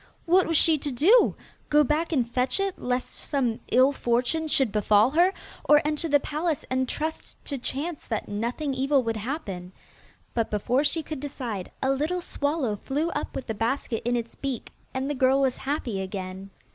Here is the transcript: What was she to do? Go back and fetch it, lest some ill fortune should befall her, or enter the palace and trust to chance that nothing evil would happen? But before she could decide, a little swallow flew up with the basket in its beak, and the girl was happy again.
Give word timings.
What 0.25 0.47
was 0.47 0.57
she 0.57 0.79
to 0.79 0.91
do? 0.91 1.35
Go 1.69 1.83
back 1.83 2.11
and 2.11 2.27
fetch 2.27 2.59
it, 2.59 2.79
lest 2.79 3.11
some 3.11 3.59
ill 3.71 3.91
fortune 3.91 4.47
should 4.47 4.71
befall 4.71 5.11
her, 5.11 5.31
or 5.63 5.79
enter 5.85 6.07
the 6.09 6.19
palace 6.19 6.65
and 6.71 6.89
trust 6.89 7.37
to 7.45 7.59
chance 7.59 8.03
that 8.05 8.27
nothing 8.27 8.73
evil 8.73 9.03
would 9.03 9.17
happen? 9.17 9.73
But 10.33 10.49
before 10.49 10.83
she 10.83 11.03
could 11.03 11.19
decide, 11.19 11.69
a 11.83 11.91
little 11.91 12.19
swallow 12.19 12.77
flew 12.77 13.11
up 13.11 13.35
with 13.35 13.45
the 13.45 13.53
basket 13.53 14.01
in 14.03 14.15
its 14.15 14.33
beak, 14.33 14.71
and 14.91 15.07
the 15.07 15.13
girl 15.13 15.39
was 15.39 15.57
happy 15.57 16.01
again. 16.01 16.49